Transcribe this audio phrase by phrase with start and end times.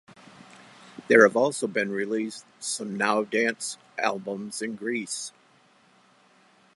[1.09, 5.31] There have also been released some "Now Dance" albums in Greece.